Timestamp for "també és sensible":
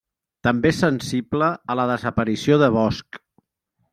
0.45-1.51